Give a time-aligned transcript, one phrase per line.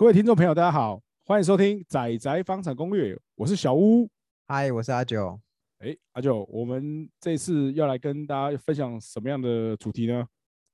[0.00, 4.08] 各位听众朋友，大家好，欢迎收听《仔仔房产攻略》，我是小屋。
[4.46, 5.38] 嗨，我是阿九。
[5.80, 10.26] 哎，阿九，我们这次要来跟大家分享什么样的主题呢？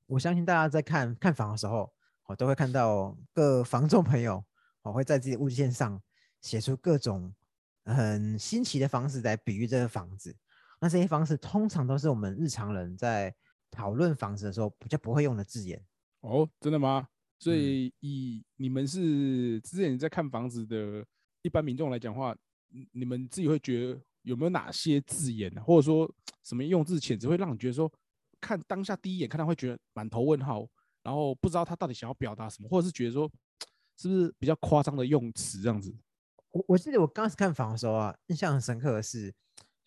[0.07, 1.93] 我相信大家在看看房的时候，
[2.27, 4.41] 哦，都会看到各房仲朋友，
[4.83, 6.01] 哦，会在自己的物件上
[6.41, 7.35] 写出各种
[7.85, 10.33] 很新奇的方式来比喻这个房子。
[10.81, 13.35] 那这些方式通常都是我们日常人在
[13.73, 15.85] 讨论房子的时候比较不会用的字眼。
[16.21, 17.09] 哦，真的吗？
[17.39, 21.05] 所以以你们是之前在看房子的
[21.43, 22.35] 一般民众来讲话，
[22.93, 26.11] 你们自己会觉得有没有哪些字眼，或者说
[26.43, 27.93] 什么用字遣词会让你觉得说，
[28.41, 30.67] 看当下第一眼看到会觉得满头问号，
[31.03, 33.31] 然后不知道他到底想要表达什么，或者是觉得说
[33.99, 35.95] 是不是比较夸张的用词这样子？
[36.53, 39.33] 我我记得我刚开始看房的时候啊，印象很深刻的是，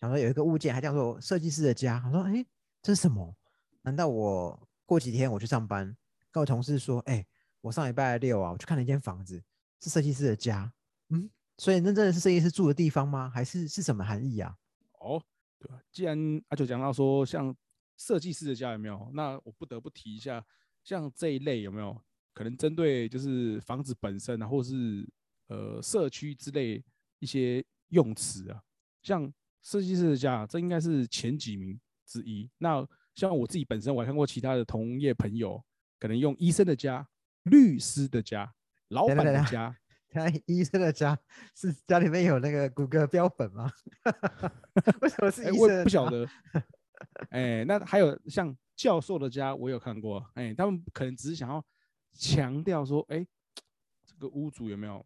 [0.00, 2.46] 想说有一个物件还叫做设计师的家，我说哎，
[2.80, 3.36] 这是什么？
[3.82, 5.96] 难道我过几天我去上班，
[6.30, 7.26] 跟我同事说，哎？
[7.60, 9.42] 我上礼拜六啊，我去看了一间房子，
[9.80, 10.72] 是设计师的家。
[11.10, 13.28] 嗯，所以那真的是设计师住的地方吗？
[13.28, 14.56] 还是是什么含义啊？
[15.00, 15.22] 哦，
[15.58, 17.54] 对既然阿九讲到说像
[17.98, 19.10] 设计师的家有没有？
[19.12, 20.44] 那我不得不提一下，
[20.84, 22.00] 像这一类有没有
[22.32, 25.06] 可能针对就是房子本身啊，或是
[25.48, 26.82] 呃社区之类
[27.18, 28.62] 一些用词啊？
[29.02, 29.30] 像
[29.62, 32.48] 设计师的家，这应该是前几名之一。
[32.58, 35.62] 那像我自己本身，我还看过其他的同业朋友，
[35.98, 37.06] 可能用医生的家。
[37.44, 38.52] 律师的家，
[38.88, 39.74] 老板的家，
[40.10, 41.18] 他医生的家
[41.54, 43.70] 是家里面有那个谷歌标本吗？
[45.00, 45.84] 为什么是医生？
[45.84, 46.28] 不晓得。
[47.30, 50.24] 哎，那还有像教授的家，我有看过。
[50.34, 51.64] 哎，他们可能只是想要
[52.12, 53.26] 强调说，哎，
[54.04, 55.04] 这个屋主有没有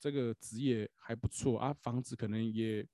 [0.00, 1.72] 这个职业还不错啊？
[1.72, 2.84] 房子可能也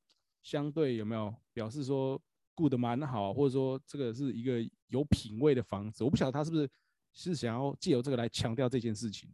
[0.43, 2.21] 相对有没有表示说
[2.55, 6.05] 顾得蛮好，或者说这个是一个有品味的房子。
[6.05, 6.69] 我不晓得他是不是。
[7.13, 9.31] 是想要借由这个来强调这件事情，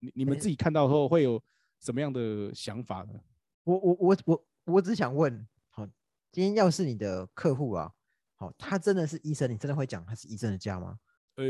[0.00, 1.42] 你你们自己看到后会有
[1.80, 3.12] 什么样的想法呢？
[3.64, 5.86] 我我我我我只想问，好，
[6.30, 7.92] 今天要是你的客户啊，
[8.36, 10.98] 好，他真的是医生，你真的会讲他是医生的家吗？
[11.36, 11.44] 呃，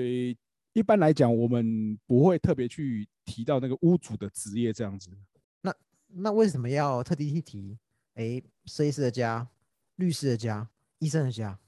[0.74, 5.10] 一般来讲，我们不会特别去提到那个屋主的职业这样子。
[5.62, 5.74] 那
[6.06, 7.78] 那为什么要特地去提？
[8.14, 9.48] 哎，设计师的家、
[9.96, 11.58] 律师的家、医生的家？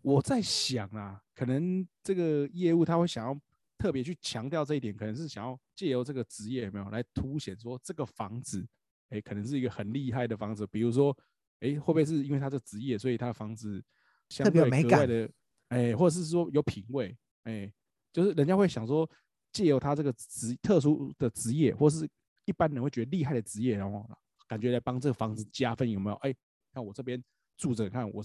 [0.00, 3.38] 我在想啊，可能这个业务他会想要
[3.78, 8.66] 特别去强调这一点，可能是想要借由这个职业有没有来凸显说这个房子，
[9.10, 10.66] 哎，可能是一个很厉害的房子。
[10.68, 11.14] 比如说，
[11.60, 13.84] 哎，会不会是因为他的职业，所以他的房子
[14.30, 15.30] 相对格外的，
[15.68, 17.70] 哎，或者是说有品味，哎，
[18.14, 19.08] 就是人家会想说，
[19.52, 22.08] 借由他这个职特殊的职业，或是
[22.46, 24.08] 一般人会觉得厉害的职业，然后
[24.48, 26.16] 感觉来帮这个房子加分，有没有？
[26.16, 26.34] 哎，
[26.72, 27.22] 看我这边
[27.58, 28.24] 住着，看我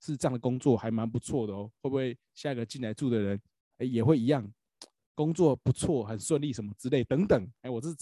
[0.00, 0.16] 是。
[0.16, 3.40] 这样的工作还蛮不错的哦，会不会下一个进来住的人，
[3.78, 4.46] 哎，也会一样，
[5.14, 7.94] 工作不错，很顺利什么之类等等，哎，我是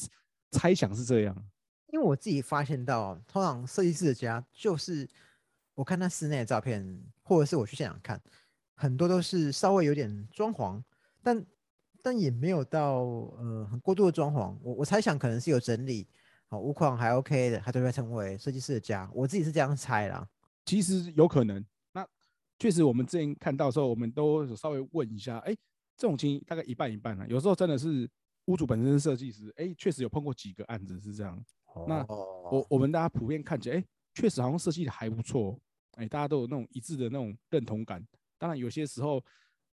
[0.50, 1.36] 猜想是这样。
[1.88, 5.08] 因为我自己发现到，通常设计师的家，就是
[5.75, 8.20] 我看他室内的照片，或者是我去现场看，
[8.75, 10.82] 很多都是稍微有点装潢，
[11.22, 11.44] 但
[12.02, 13.00] 但也没有到
[13.38, 14.56] 呃很过度的装潢。
[14.62, 16.06] 我我猜想可能是有整理，
[16.47, 19.10] 好屋况还 OK 的，他都会称为设计师的家。
[19.12, 20.28] 我自己是这样猜啦。
[20.70, 21.64] 其实有可能。
[21.92, 22.06] 那
[22.56, 25.53] 确实，我们之前看到的时候，我们都稍微问一下，哎，
[25.97, 27.26] 这种情形大概一半一半啊。
[27.28, 28.08] 有时候真的是
[28.44, 31.44] 屋主本身是设计师，哎，确实有碰过几个案子是这样。
[31.88, 35.58] 那我我们大家普遍看起来，哎，确实好像设计的还不错，
[35.97, 38.00] 哎，大家都有那种一致的那种认同感。
[38.38, 39.20] 当然，有些时候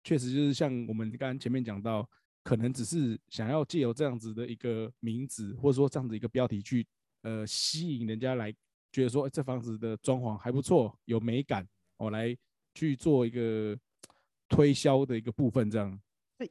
[0.04, 2.06] 确实就是像我们刚刚前面讲到，
[2.44, 6.86] 可能只是想要借由这样子的一个名字，或者说这样子一个标题去，
[7.22, 8.54] 呃，吸引人家来
[8.92, 12.38] 觉得说，这房子的装潢还不错，有美感，我来。
[12.74, 13.78] 去做一个
[14.48, 16.02] 推销的一个部分，这样。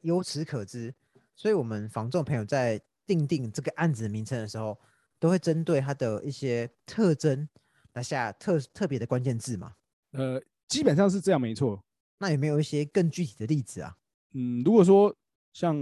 [0.03, 0.95] 由此可知，
[1.35, 4.79] 所以我们房仲朋友在定定这个案子名称的时候，
[5.19, 7.49] 都会针对它的一些特征
[7.95, 9.75] 来下特特别的关键字嘛？
[10.11, 11.83] 呃，基本上是这样，没错。
[12.19, 13.97] 那有没有一些更具体的例子啊？
[14.35, 15.17] 嗯，如果说
[15.55, 15.75] 像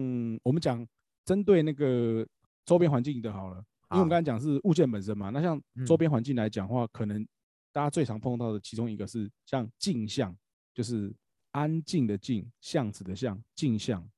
[0.45, 0.87] 我们讲
[1.25, 2.25] 针对那个
[2.65, 7.27] 周边环境的，好了，因为我们刚才讲是物件本身嘛，那像周边环境来讲话，可能。
[7.71, 10.37] 大家最常碰到的其中一个是像镜像，
[10.75, 11.15] 就是
[11.53, 14.09] 安静的静，巷子的巷，镜像。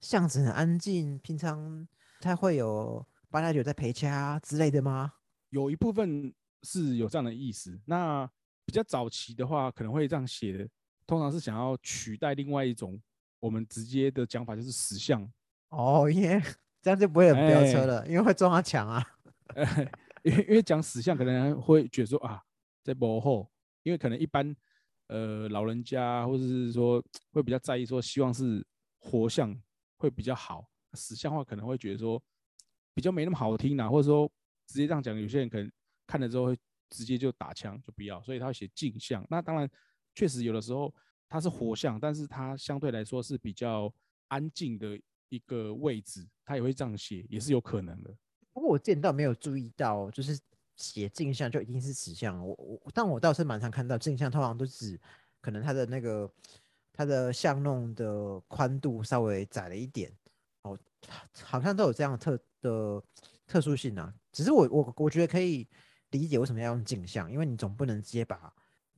[0.00, 1.86] 巷子很安静，平常
[2.20, 5.12] 它会有八加九在陪家之类的吗？
[5.50, 7.78] 有一部分是有这样的意思。
[7.84, 8.28] 那
[8.64, 10.68] 比较早期的话，可能会这样写的，
[11.06, 13.00] 通常是想要取代另外一种
[13.38, 15.30] 我们直接的讲法，就是死巷。
[15.68, 16.42] 哦，因为
[16.82, 19.04] 这样就不会有飙车了，因为会撞到墙啊。
[20.22, 22.42] 因为因为讲死相，可能会觉得说啊。
[22.82, 23.46] 在幕后，
[23.82, 24.56] 因为可能一般，
[25.08, 27.00] 呃，老人家或者是说
[27.30, 28.66] 会比较在意说，希望是
[28.98, 29.54] 活像
[29.98, 32.18] 会比较好，死像话可能会觉得说
[32.94, 34.30] 比比较没那么好听啊，或者说
[34.66, 35.72] 直接这样讲，有些人可能
[36.06, 36.58] 看了之后会
[36.90, 39.26] 直接就打枪，就不要，所以他会写镜像。
[39.30, 39.66] 那当然，
[40.14, 40.94] 确实有的时候
[41.26, 43.90] 它是活像，但是它相对来说是比较
[44.28, 45.00] 安静的
[45.30, 48.14] 一个位置，他也会这样写，也是有可能的。
[48.52, 50.38] 不过我见到没有注意到，就是
[50.76, 55.00] 写镜像就一定是指向我我，但我倒是蛮常看到镜像，通常都指
[55.40, 56.30] 可能它的那个
[56.92, 60.12] 它的像弄的宽度稍微窄了一点，
[60.62, 60.78] 哦，
[61.42, 63.02] 好像都有这样特的
[63.46, 64.12] 特殊性啊。
[64.32, 65.66] 只是我我我觉得可以
[66.10, 68.52] 理解为什么要用镜像，因为你总不能直接把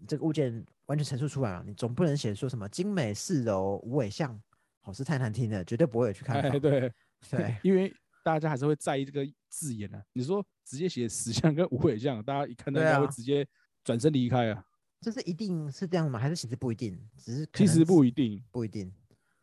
[0.09, 4.41] 这个物件完全陈述出来啊，你总不能写说什么精美四柔无尾像，
[4.83, 6.93] 好是太难听了，绝对不会有去看哎，对，
[7.31, 10.03] 对因为大家还是会在意这个字眼啊。
[10.13, 13.47] 你说直接写石像跟无尾像，大家一看到应对啊该会直接
[13.85, 14.65] 转身离开啊。
[15.01, 16.19] 这是一定是这样吗？
[16.19, 16.99] 还是其实不一定？
[17.17, 18.93] 只是其实不一定，不一定。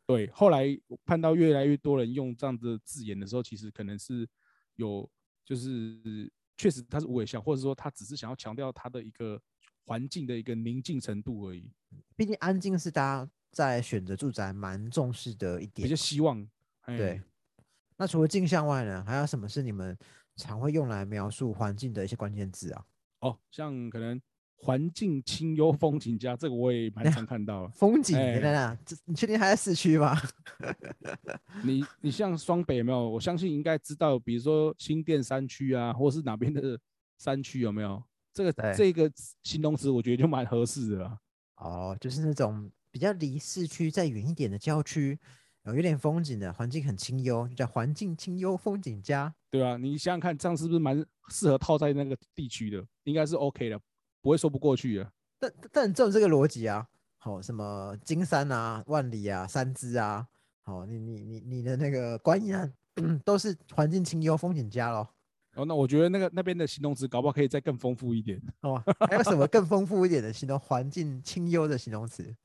[0.06, 0.30] 对。
[0.32, 4.28] 后来我看到越来越多人用这样的字眼的时候，其实可能是
[4.76, 5.10] 有，
[5.46, 9.42] 就是确实它是无尾像，或者说他只是想要强调它的一个
[9.86, 11.72] 环境的一个宁静程度而已，
[12.16, 15.96] 毕竟安静是大家在选择住宅蛮重视的一点比较。
[15.96, 16.48] 希望。
[16.82, 17.22] 哎对，
[17.98, 19.96] 那除了镜像外呢，还有什么是你们
[20.36, 22.86] 常会用来描述环境的一些关键字啊？
[23.20, 24.20] 哦，像可能
[24.56, 27.70] 环境清幽风景佳，这个我也蛮常看到了。
[27.76, 30.18] 风景，哎等等等，这你确定还在市区吗？
[31.64, 33.10] 你你像双北有没有？
[33.10, 36.80] 我相信应该知道，比如说新店山区啊，或是哪边的
[37.20, 38.02] 山区有没有？
[38.34, 39.12] 这个对这个
[39.44, 41.20] 形容词，我觉得就蛮合适的啦。
[41.58, 45.18] 哦，就是那种比较离市区再远一点的郊区，
[45.64, 49.34] 有有点风景的环境很清幽，就叫环境清幽风景佳。
[49.50, 50.98] 对啊，你想想看，这样是不是蛮
[51.30, 52.86] 适合套在那个地区的？
[53.06, 53.80] 应该是 OK 的，
[54.22, 55.10] 不会说不过去的。
[55.40, 56.86] 但但照这个逻辑啊，
[57.20, 60.28] 好、什么金山啊、万里啊、三芝啊，
[60.64, 62.70] 好、你你你你的那个观音啊，
[63.24, 65.08] 都是环境清幽、风景佳咯。
[65.56, 68.84] 哦，那我觉得那个那边的形容词搞不好可以再更丰富一点，好吧？
[69.10, 72.36] 还有什么更丰富一点的形容环境清幽的形容词？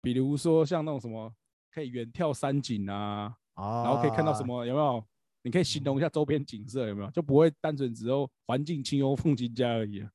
[0.00, 1.32] 比如说像那种什么
[1.70, 4.44] 可以远眺山景啊，哦，然后可以看到什？
[4.44, 5.04] 么有没有？
[5.42, 7.10] 你可以形容一下周边景色有没有？
[7.10, 10.10] 就不会单纯只有环境清幽、风景佳而已啊。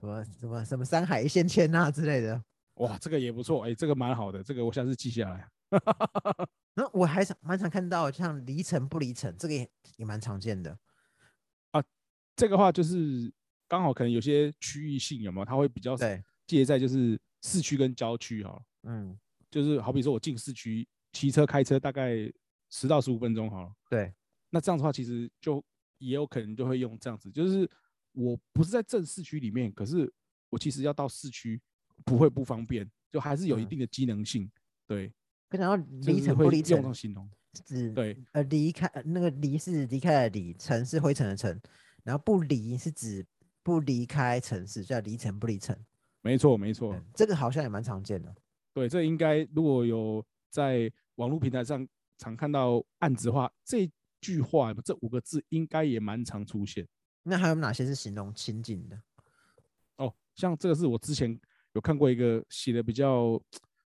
[0.00, 2.40] 什么什么什么山海一线牵啊之类的。
[2.74, 5.48] 哇，这个也不错，哎、这个蛮好的，这个我下次记下来。
[6.74, 10.78] 那我还常蛮常看到像离城不离城，这个也也蛮常见的。
[11.72, 11.82] 啊
[12.36, 13.32] 这个话就是
[13.66, 15.44] 刚好可能有些区域性有没有？
[15.44, 18.56] 它会比较对，介在就是市区跟郊区哈，
[18.88, 19.18] 嗯，
[19.50, 22.32] 就是好比说我进市区骑车开车大概
[22.70, 24.12] 十到十五分钟好了，对，
[24.48, 25.62] 那这样的话其实就
[25.98, 27.68] 也有可能就会用这样子，就是
[28.12, 30.10] 我不是在正市区里面，可是
[30.48, 31.60] 我其实要到市区
[32.04, 34.50] 不会不方便，就还是有一嗯定的机能性，
[34.86, 35.12] 对，
[35.50, 41.60] 跟讲到离城不离城用上，形容，是指对呃离开呃那个离是离开的离，城是灰尘的尘，
[42.04, 43.26] 然后不离是指
[43.62, 45.76] 不离开城市，叫离城不离城。
[46.20, 48.34] 没错没错对，这个好像也蛮常见的。
[48.72, 51.86] 对，这应该如果有在网络平台上
[52.18, 56.86] 常看到案子的话，这句话这五个字应该也蛮常出现
[57.22, 59.00] 那还有哪些是形容亲近的？
[59.96, 60.14] 哦。
[60.34, 61.38] 像这个是我之前
[61.72, 63.40] 有看过一个写的比较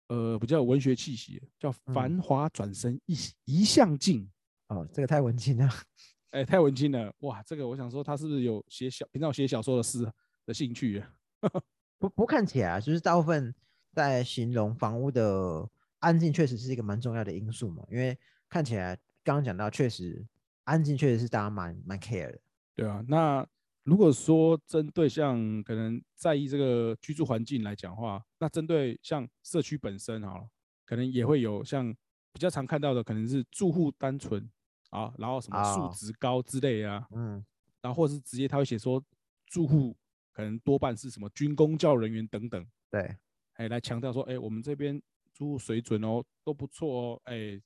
[0.08, 4.28] 呃比较有文学气息，叫“嗯繁华转身一一向尽”。
[4.68, 5.68] 哦，这个太文青了。
[6.30, 7.42] 哎、太文青了哇！
[7.44, 10.04] 这个我想说，他是不是有写小平常有写小说的诗
[10.44, 11.10] 的兴趣啊？
[11.98, 13.54] 不不看起来啊，就是大部分
[13.94, 15.68] 在形容房屋的
[16.00, 17.82] 安静，确实是一个蛮重要的因素嘛。
[17.90, 20.26] 因为看起来刚刚讲到，确实
[20.64, 22.38] 安静确实是大家蛮蛮 care 的。
[22.74, 23.46] 对啊，那
[23.84, 30.48] 如果说针对像可能在意这个居住环境来讲的话，那针对像社区本身好了，
[30.84, 31.94] 可能也会有像
[32.32, 34.50] 比较常看到的，可能是住户单纯
[34.90, 37.44] 啊，然后什么素哦质高之类啊，嗯，
[37.80, 39.02] 然后或是直接他会写说
[39.46, 39.96] 住户
[40.32, 43.16] 可能多半是什么军工教人员等等，对，
[43.54, 45.00] 哎，来强调说，哎，我们这边
[45.32, 47.60] 租户水准哦都不错哦，哎，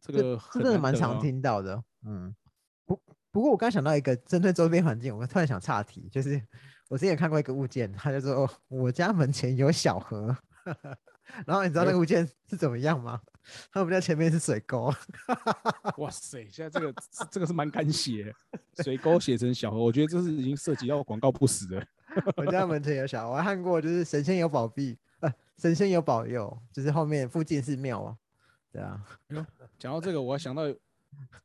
[0.00, 1.82] 这个很真的蛮常听到的。
[2.06, 2.34] 嗯，
[2.84, 3.00] 不
[3.30, 6.40] 不过我刚想到一个针对周边环境，我突然想岔题，就是
[6.88, 10.36] 我之前看过一个物件，他就说哦我家门前有小河，
[11.46, 13.20] 然后你知道那个物件是怎么样吗？
[13.72, 14.90] 他们家前面是水沟。
[15.98, 21.86] 哇塞，现在这个是这个是蛮敢写的，水沟写成小河，我觉得这是已经涉及到广告不实的。
[22.36, 25.03] 我家门前有小河，我还看过，就是神仙有保庇，呃，
[25.58, 28.16] 神仙有保佑，就是后面附近是庙啊，
[28.72, 29.06] 对啊，
[29.78, 30.62] 讲到这个，我还想到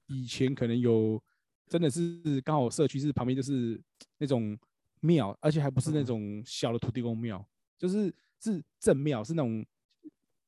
[0.08, 1.22] 以前可能有
[1.68, 3.80] 真的是刚好社区是旁边就是
[4.18, 4.58] 那种
[5.01, 7.46] 庙，而且还不是那嗯种小的土地公庙，
[7.78, 9.63] 就是是正庙，是那种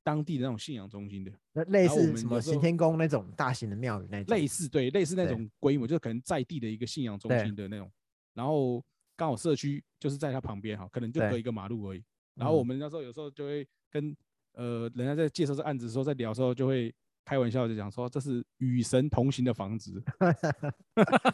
[0.04, 7.90] 当地的那种信仰中心的，那类似什么行天宫那种大型的庙宇那种，类似对类似那种规模，就是可能在地的一个信仰中心的那种，
[8.34, 8.84] 然后
[9.16, 12.04] 刚好社区就是在它旁边哈，可能就隔一个马路而已。
[12.36, 14.16] 然后我嗯们那时候有时候就会跟
[14.54, 20.04] 呃人家在介绍这案子的时候，在聊的时候就会开玩笑就讲说这是与神同行的房子，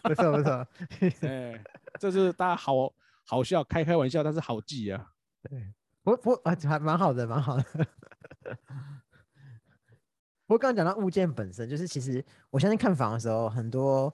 [0.04, 0.68] 不 错不错，
[1.28, 1.64] 哎，
[2.00, 2.94] 这是大家好
[3.26, 5.12] 好笑开开玩笑，但是好记啊。
[5.44, 5.74] 对，
[6.04, 7.64] 不不啊，还蛮好的，蛮好的。
[10.46, 14.14] 不过刚刚讲到物件本身，就是其实我相信看房的时候，很多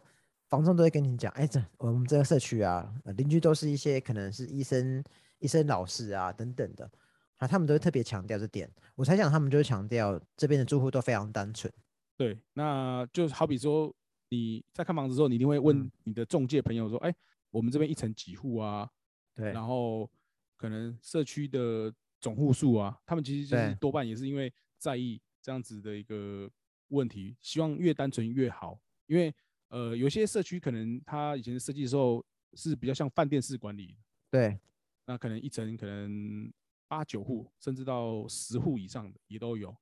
[0.50, 5.04] 房东都会跟你讲，哎，这我们这个社区啊，呃邻居都是一些可能是医生、
[5.44, 6.90] 医生老师啊等等的，
[7.36, 8.72] 啊，他们都会特别强调这点。
[8.96, 11.72] 我猜想他们就会强调这边的住户都非常单纯，
[12.16, 13.94] 对，那就好比说
[14.30, 15.92] 你在看房子的时候，你一定会问嗯。
[16.06, 17.14] 你的中介朋友说，哎，
[17.52, 18.90] 我们这边一层几户啊？
[19.36, 19.52] 对。
[19.52, 20.10] 然后
[20.56, 26.50] 可能社区的总户数啊，他们其实就是多半也是因为在意这样子的一个
[26.88, 28.80] 问题，希望越单纯越好。
[29.08, 29.34] 因为
[29.68, 32.24] 呃，有些社区可能它以前设计的时候
[32.54, 33.98] 是比较像饭店式管理，
[34.32, 34.58] 对
[35.06, 36.52] 那可能一层可能
[36.88, 39.76] 八九户，甚至到十户以上的也都有。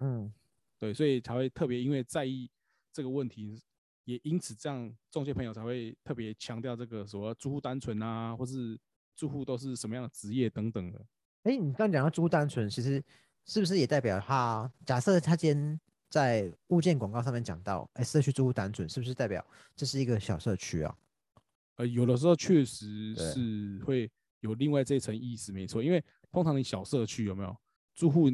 [0.00, 0.32] 嗯，
[0.78, 2.50] 对，所以才会特别因为在意
[2.92, 3.60] 这个问题，
[4.04, 8.78] 也因此这样中介朋友才会特别强调这个什么租户单纯啊，或是
[9.16, 11.04] 住户都是什么样的职业等等的。
[11.42, 13.02] 哎，你刚刚讲到租单纯，其实
[13.46, 19.44] 是不是也代表他假设他今天在物件广告上面讲到，哎，社区租户单纯，是不是代表
[19.74, 20.96] 这是一个小社区啊？
[21.76, 25.82] 呃，有的时候确实是会有另外这一层意思，没错。
[25.82, 27.56] 因为通常你小社区有没有
[27.94, 28.28] 住户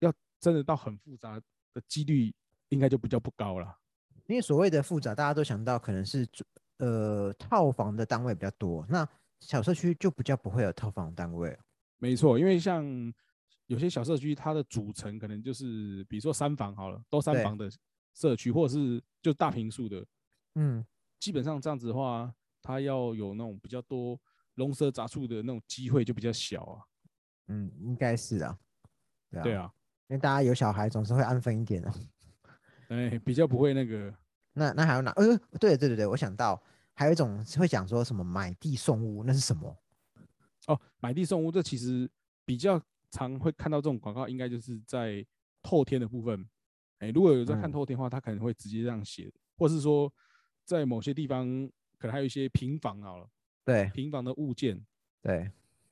[0.00, 1.40] 要真的到很复杂
[1.72, 2.34] 的几率，
[2.68, 3.78] 应该就比较不高了。
[4.26, 6.44] 因为所谓的复杂，大家都想到可能是住
[6.78, 9.08] 呃套房的单位比较多，那
[9.40, 11.58] 小社区就比较不会有套房单位了。
[11.98, 12.84] 没错，因为像
[13.66, 17.70] 有些小社区，它的组成可能就是，比如说三房好了，都三房的
[18.14, 20.04] 社区，或者是就大平数的，
[20.56, 20.84] 嗯，
[21.18, 24.20] 基本上这样子的话，它要有那种比较多
[24.56, 26.84] 龙蛇杂处的那种机会就比较小啊。
[27.48, 28.58] 嗯，应该是啊，
[29.30, 29.72] 对啊，对，啊，
[30.08, 31.92] 因为大家有小孩总是会安分一点的。
[32.88, 34.12] 哎，比较不会那个，
[34.52, 35.10] 那那还有哪？
[35.12, 36.60] 呃，对对对对，我想到
[36.92, 39.76] 还有一种会讲说什么买地送屋，那是什么？
[40.66, 42.10] 哦，买地送屋，这其实
[42.44, 45.24] 比较常会看到这种广告，应该就是在
[45.62, 46.48] 透天的部分。
[46.98, 50.12] 哎，如果有在看嗯透天的话，他可能会直接这样写，或是说
[50.64, 51.46] 在某些地方
[51.98, 53.28] 可能还有一些平房好了，
[53.66, 54.80] 对平房的物件，
[55.20, 55.50] 对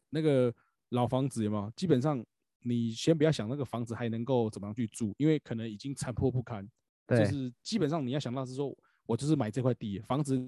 [0.08, 0.54] 那个
[0.90, 1.70] 老房子有没有？
[1.76, 2.24] 基本上
[2.60, 6.66] 你先不要想那个房子还能够怎么样去住，因为可能已经残破不堪。
[7.06, 10.40] 对就，是基本上你要想到是说，我就是买这块地，房子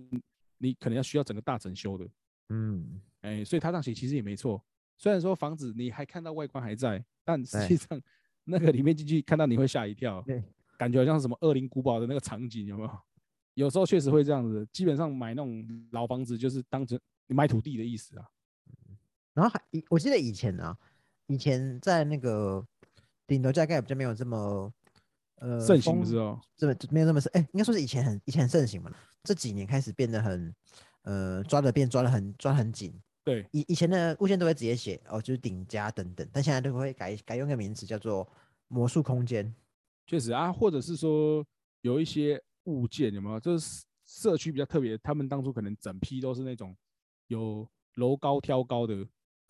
[0.59, 2.09] 你可能要需要整个大整修的。
[2.49, 4.64] 嗯，哎，所以他这样写其实也没错。
[4.97, 8.00] 虽然说房子你还看到外观还在，但实际上
[8.45, 10.42] 那个里面进去看到你会吓一跳，对，
[10.78, 12.99] 感觉好像什么恶灵古堡的那个场景，有没有？
[13.54, 14.66] 有时候确实会这样子。
[14.73, 18.26] 基本上买那种老房子就是当成你买土地的意思啊。
[19.35, 20.76] 然后还以我记得以前啊，
[21.26, 22.66] 以前在那个
[23.26, 24.73] 顶楼加盖比较没有这么
[25.37, 28.90] 呃盛行的风时候，这么没有这么盛，哎、应该说是以前很以前很盛行嘛，
[29.23, 30.54] 这几年开始变得很
[31.02, 32.99] 呃抓的变抓的很抓得很紧。
[33.25, 38.26] 对，以以前的物件都会直接写哦，就是顶加等等，但现在都会改改用个名词叫做
[38.68, 39.52] 魔术空间。
[40.06, 41.45] 确实啊，或者是说
[41.80, 43.40] 有一些物件有没有？
[43.40, 46.75] 就是社区比较特别，他们当初可能整批都是那种
[47.28, 48.95] 有楼高挑高的，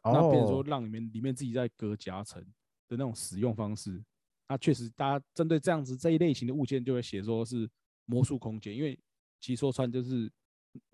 [0.04, 2.42] 那变成说哦，让你们里面自己在隔夹层
[2.88, 4.02] 的那种使用方式。
[4.48, 7.68] 那确实，大家针对这样子这一类型的物件，就会写说是
[8.04, 8.96] 魔术空间，因为
[9.40, 10.30] 其实说穿就是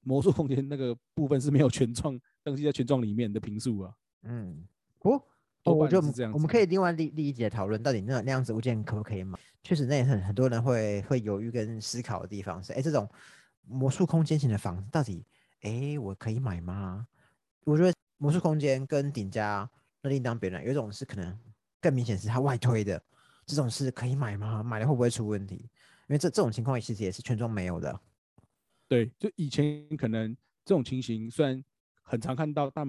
[0.03, 3.95] 魔术空间那个部分是没有权状登记在权状里面的平数啊。
[4.23, 4.67] 嗯，
[5.01, 5.23] 哦，
[5.63, 9.39] 多我觉得我半是这样们我们可以另外立立一节讨论，到底那那样子物件可不可以买？
[9.63, 13.07] 确实，那也很很多人会会犹豫跟思考的地方是，哎，这种
[13.67, 15.25] 魔术空间型的房子到底，
[15.63, 17.07] 哎，我可以买吗？
[17.65, 19.69] 我觉得魔术空间跟顶家
[20.01, 21.39] 那另当别论，有一种是可能
[21.81, 23.03] 更明显是它外推的，
[23.47, 24.63] 这种是可以买吗？
[24.63, 25.57] 买了会不会出问题？
[26.09, 28.01] 因为这这种情况其实也是全装没有的。
[28.89, 31.65] 对，就以前可能这种情形虽然
[32.03, 32.87] 很常看到，但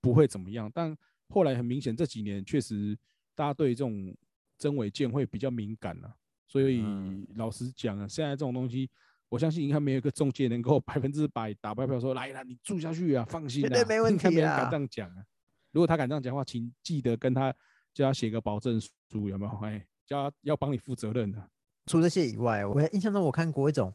[0.00, 0.70] 不会怎么样。
[0.74, 0.96] 但
[1.28, 2.98] 后来很明显，这几年确实
[3.34, 4.16] 大家对这种
[4.56, 8.90] 真伪件会比较敏感了、所以嗯老实讲啊，现在这种东西，
[9.28, 15.24] 我相信应该没有一个中介能够 百分之百打包票说来了，你住下去啊，放心啦，绝对没问应该没敢啦这样讲啊。
[15.72, 17.54] 如果他敢这样讲的话，请记得跟他
[17.92, 19.58] 叫他写个保证书，有没有？
[19.64, 21.50] 哎，叫他要帮你负责任的。
[21.86, 23.94] 除这些以外，我印象中我看过一种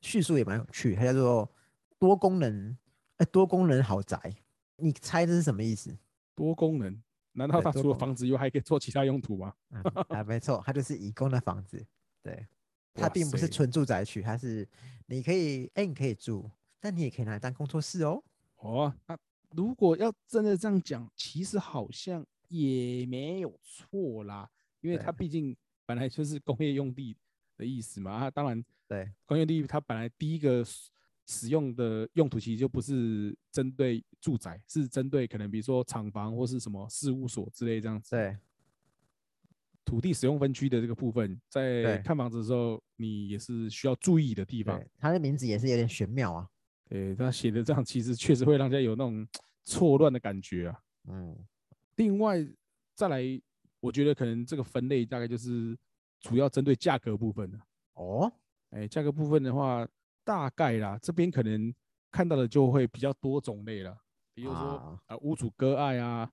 [0.00, 1.50] 叙述也蛮有趣，它叫做
[1.98, 2.76] 多功能，
[3.16, 4.18] 哎、多功能豪宅。
[4.76, 5.96] 你猜这是什么意思？
[6.34, 9.52] 多功能，难道对多功它除了房子以外还可以做其他用途吗？
[9.70, 11.84] 嗯，啊，没错，它就是以工的房子，
[12.22, 12.46] 对，
[12.94, 14.68] 它并不是塞纯住宅区，它是
[15.06, 18.22] 你可以，哎，你可以住，但你也可以拿来当工作室哦。
[18.56, 19.18] 哦，那
[19.50, 24.48] 如果要真的这样讲，其实好像也没有错啦，
[24.80, 27.16] 因为它毕竟本来就是工业用地
[27.56, 28.12] 的意思嘛。
[28.12, 30.90] 啊当然对，工业地它本来第一个使
[31.24, 38.10] 使用的用途其实就不是针对住宅，是针对可能比如说厂房或是什么事务所之类这样子。
[38.10, 38.36] 对，
[39.84, 46.48] 土地使用分区的这个部分，在看房子的时候，你也是需要注意的地方。，它的名字也是有点玄妙啊。
[46.88, 49.26] 对，它写的这样，其实确实会让人家有那种
[49.64, 50.78] 错乱的感觉啊。
[51.08, 51.36] 嗯，
[51.96, 52.38] 另外
[52.94, 53.22] 再来，
[53.80, 55.76] 我觉得可能这个分类大概就是
[56.20, 57.58] 主要针对价格部分的。
[57.94, 58.32] 哦，
[58.70, 59.86] 哎，价格部分的话，
[60.24, 61.74] 大概啦，这边可能
[62.10, 63.96] 看到的就会比较多种类了，
[64.34, 66.30] 比如说啊啊，屋主割爱啊，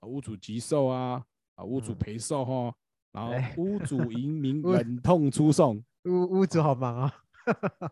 [0.00, 2.74] 啊屋主急售啊，啊屋主嗯赔售哈，
[3.12, 7.14] 然后哎屋主 移民屋忍痛出送，屋屋主好忙啊。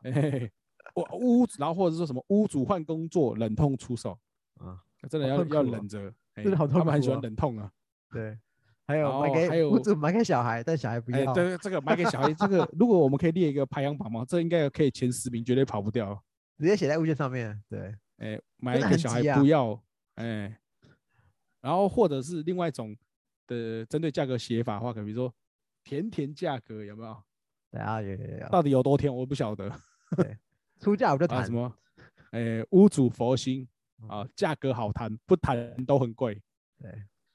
[0.02, 0.50] 哎，
[0.94, 4.18] 我屋主，然后或者说什么屋主换工作忍痛出售，
[4.58, 7.72] 啊，真的要要忍着，哎真的好痛他们很喜欢痛苦哦忍痛啊。
[8.12, 8.38] 对，
[8.86, 11.32] 还有买给后还有屋主买给小孩，但小孩不哎，要。
[11.34, 16.20] 对，这个买给小孩，这个如果我们可以列一个排行榜嘛，这应该可以前十名，绝对跑不掉。
[16.58, 17.60] 直接写在物件上面。
[17.68, 19.80] 对，哎，买给小孩不要，
[20.16, 20.58] 哎，
[21.60, 22.96] 然后或者是另外一种
[23.50, 25.34] 的针对价格写法的话，可能比如说
[25.82, 27.22] 甜甜价格有没有？
[27.70, 28.48] 对啊，有有有有。
[28.48, 29.68] 到底有多甜，我不晓得
[30.16, 30.36] 对
[30.80, 31.28] 出价我就啊。
[31.28, 31.52] 谈什。
[31.52, 31.76] 么？
[32.30, 33.66] 哎，屋主佛心
[34.08, 36.40] 啊嗯，价格好谈，不谈都很贵。
[36.78, 36.90] 对，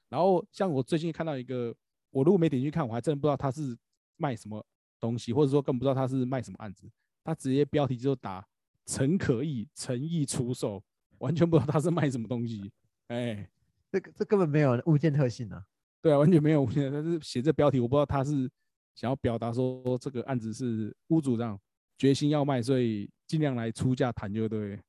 [0.09, 1.75] 然后像我最近看到一个，
[2.11, 3.77] 我如果没点进去看，我还真的不知道他是
[4.17, 4.65] 卖什么
[4.99, 6.89] 东西，或者说更不知道他是卖什么案子。
[7.23, 8.45] 他直接标题就打
[8.85, 10.81] “陈可意诚意出售”，
[11.19, 12.71] 完全不知道他是卖什么东西。
[13.07, 13.49] 哎，
[13.91, 15.65] 这个这根本没有物件特性啊。
[16.05, 18.47] 对啊，完全没有，但是写这标题，我不知道他是
[18.93, 21.59] 想要表达说这个案子是屋主这样
[21.97, 24.79] 决心要卖，所以尽量来出价谈，就对。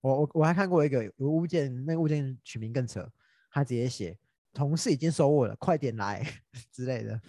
[0.00, 3.10] 我我我还看过一个有物件，那个物件取名更扯，
[3.50, 4.16] 他直接写
[4.54, 6.24] 同事已经收我了，快点来
[6.70, 7.20] 之类的。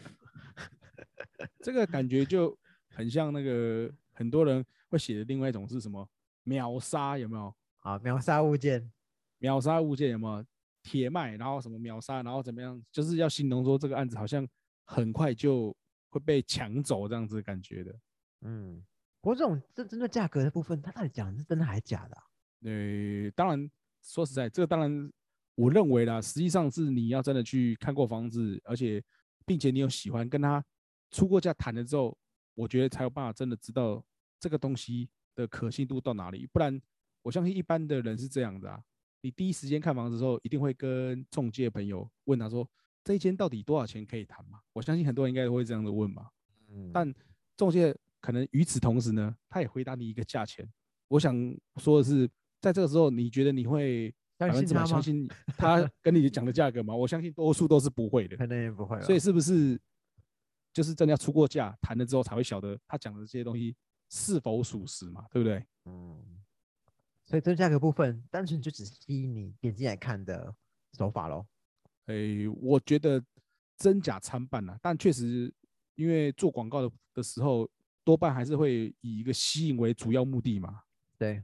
[1.66, 2.56] 这个感觉就
[2.90, 6.08] 很像那个很多人会写的另外一种是什么
[6.44, 7.52] 秒杀，有没有？
[7.80, 8.92] 啊，秒杀物件。
[9.40, 10.46] 秒杀物件有没有？
[10.84, 12.82] 铁卖，然后什么秒杀，然后怎么样？
[12.91, 14.48] 就是要形容说这个案子好像
[14.86, 15.76] 很快就
[16.10, 18.00] 会被抢走这样子的感觉的。
[18.41, 18.84] 嗯，
[19.22, 22.24] 不过这种这针对价格的部分，他到底讲的是真的还是假的啊、
[22.63, 23.70] 呃，当然
[24.02, 25.12] 说实在，这个当然
[25.56, 29.04] 我认为啦，实际上是你要真的去看过房子，而且
[29.46, 30.63] 并且你有喜欢跟他
[31.12, 32.17] 出过价谈了之后，
[32.56, 34.04] 我觉得才有办法真的知道
[34.39, 36.48] 这个东西的可信度到哪里。
[36.52, 36.82] 不然，
[37.22, 38.84] 我相信一般的人是这样的啊，
[39.22, 42.68] 你第一时间看房子的时候，一定会跟中介朋友问他说，
[43.04, 44.60] 这一间到底多少钱可以谈嘛？
[44.74, 46.28] 我相信很多人应该都会这样的问嘛。
[46.70, 47.14] 嗯，但
[47.56, 50.68] 中介可能与此同时呢，他也回答你一个价钱。
[51.08, 51.36] 我想
[51.78, 52.30] 说的是，
[52.60, 55.42] 在这个时候，你觉得你会百分之百相信他吗？
[55.58, 56.96] 相信他跟你讲的价格吗？
[56.96, 58.38] 我相信多数都是不会的。
[58.38, 59.00] 可能也不会。
[59.02, 59.80] 所以是不是
[60.74, 63.76] 就是真的要出过价谈了之后才会晓得他讲的这些东西
[64.10, 65.26] 是否属实嘛？
[65.32, 65.64] 对不对？
[65.86, 66.18] 嗯，
[67.32, 70.54] 所以这价格部分单纯就只是吸引你点进来看的
[70.98, 71.46] 手法喽。
[72.08, 73.24] 诶、我觉得
[73.78, 75.50] 真假参半啦，但确实
[75.96, 77.70] 因为做广告的的时候，
[78.04, 80.82] 多半还是会以一个吸引为主要目的嘛。
[81.17, 81.41] 对，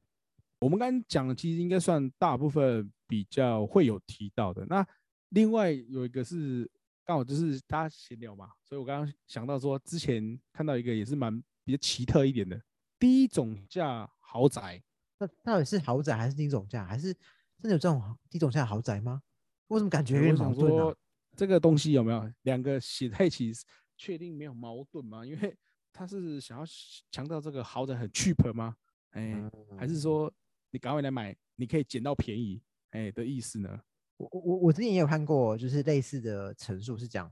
[0.59, 4.65] 我们刚刚讲的其实应该算大部分比较会有提到的。
[4.65, 4.85] 那
[5.29, 6.69] 另外有一个是
[7.05, 12.61] 刚好就是大家闲聊嘛，所以我刚刚想到说，之前看到一个也是蛮比较奇特一点的，
[12.99, 14.83] 第一种价豪宅，
[15.19, 17.13] 那到底是豪宅还是低总价，还是
[17.59, 19.21] 真的有这种低总价的豪宅吗？
[19.67, 20.95] 我怎么感觉有我点矛盾啊？
[21.35, 23.51] 这个东西有没有两个写在一起，
[23.95, 25.25] 确定没有矛盾吗？
[25.25, 25.57] 因为
[25.91, 26.65] 他是想要
[27.11, 28.75] 强调这个豪宅很 cheap 吗？
[29.11, 29.33] 哎、
[29.77, 30.33] 还是嗯说
[30.71, 33.79] 你赶快来买，你可以捡到便宜，哎、的意思呢？
[34.17, 37.31] 我我我我之前也有看过，就是类似的陈述是讲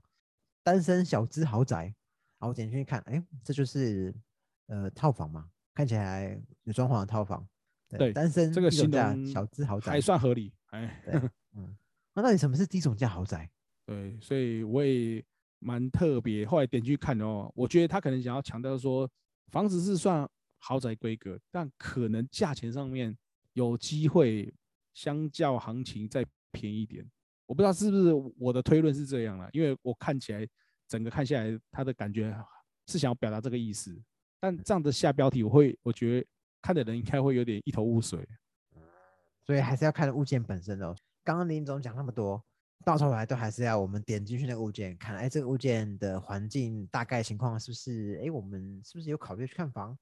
[0.64, 1.84] 单身小资豪宅，
[2.40, 4.14] 然后点进去看，哎，这就是
[4.68, 7.48] 呃套房嘛，看起来有装潢的套房，
[7.90, 11.02] 对单身这个形低总价容小资豪宅还，算合理，哎，
[11.56, 11.76] 嗯，
[12.14, 13.50] 那到底什么是低总价豪宅？
[13.86, 15.24] 对，所以我也
[15.60, 16.46] 蛮特别。
[16.46, 19.10] 后来点去看哦，我觉得他可能想要强调说，
[19.52, 23.16] 房子是算豪宅规格，但可能价钱上面
[23.54, 24.52] 有机会
[24.94, 27.06] 相较行情再便宜一点。
[27.46, 30.48] 我不知道是不是我的推论是这样了，因为我看起来
[30.88, 32.36] 整个看下来，他的感觉
[32.88, 33.96] 是想要表达这个意思。
[34.40, 36.28] 但这样的下标题，我会我觉得
[36.66, 38.28] 看的人应该会有点一头雾水。
[39.46, 40.96] 所以还是要看物件本身哦。
[41.24, 42.44] 刚刚林总讲那么多，
[42.84, 49.96] 到头来都还是要我们点进去那个物件，看哎这个物件的环境大概情况是不是哎我们是不是有考虑去看房，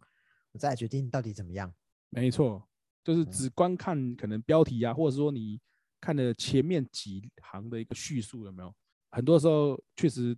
[0.54, 1.69] 我再来决定到底怎么样。
[2.10, 2.65] 没错，
[3.04, 5.60] 就是嗯只观看可能标题啊，或者说你
[5.99, 8.73] 看的前面几行的一个叙述有没有？
[9.12, 10.34] 很多时候确实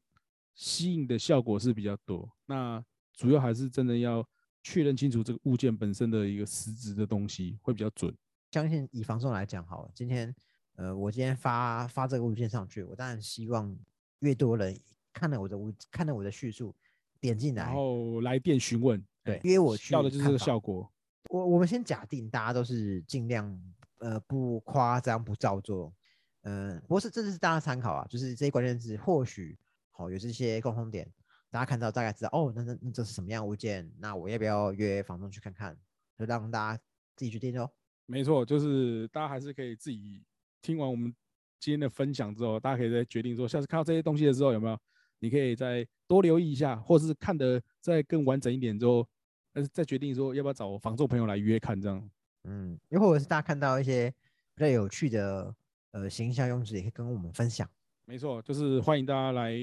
[0.56, 2.28] 吸引的效果是比较多。
[2.48, 2.84] 那
[3.14, 4.28] 主要还是真的要
[4.65, 8.12] 确认清楚这个物件本身的一个实质的东西会比较准。
[8.49, 10.36] 相信以房仲来讲，好了，今天
[10.75, 13.78] 呃我今天发发这个物件上去，我当然希望
[14.21, 14.75] 越多人
[15.13, 16.75] 看了我的物看了我的叙述，
[17.19, 20.91] 点进来然，后来电询问，对哎约我去要的就是这个效果。
[21.30, 23.56] 我我们先假定大家都是尽量
[23.99, 25.93] 呃不夸张不造作，
[26.41, 29.56] 嗯、不过是这是大家参考啊，就是这些关键字或许
[29.91, 31.08] 好、有这些共同点，
[31.56, 35.74] 大家看到大概知道哦，那那那这是什么样物件，那我要不要约房东去看看，
[36.20, 36.82] 就让大家
[37.15, 37.72] 自己决定哦。
[38.08, 40.22] 没错，就是大家还是可以自己
[40.62, 41.15] 听完我们
[41.58, 44.78] 今天的分享之后，大家可以再决定说，下次看到这些东西的时候有没有，
[45.20, 49.08] 你可以再多留意一下，或是看得再更完整一点之后，
[49.54, 52.10] 但是再决定说要不要找房仲朋友来约看这样。
[52.44, 54.13] 嗯，又或者是大家看到一些
[54.56, 55.56] 比较有趣的
[55.91, 57.65] 呃形象用词，也可以跟我们分享。
[58.04, 59.54] 没错，就是欢迎大家来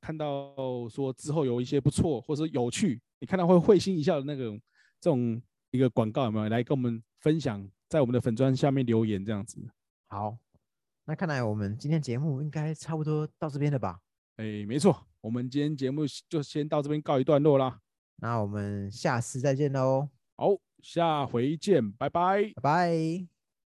[0.00, 0.54] 看到
[0.88, 4.60] 说之后有一些不错或者有趣，你看到会会心一笑的那种
[5.00, 9.58] 这种一个广告有没有来跟我们分享，在我们的粉砖下面留言这样子。
[10.08, 10.36] 好，
[11.04, 14.00] 那看来我们今天节目应该差不多到这边了吧？
[14.36, 17.80] 哎，没错，我们今天节目就先到这边告一段落啦。
[18.16, 22.52] 那我们下次再见喽，好，下回见，拜拜。
[22.54, 23.35] 拜拜。